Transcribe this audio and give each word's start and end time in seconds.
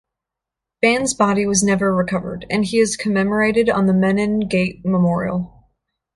Band's 0.81 1.13
body 1.13 1.45
was 1.45 1.63
never 1.63 1.93
recovered, 1.93 2.47
and 2.49 2.65
he 2.65 2.79
is 2.79 2.97
commemorated 2.97 3.69
on 3.69 3.85
the 3.85 3.93
Menin 3.93 4.39
Gate 4.49 4.83
memorial. 4.83 5.69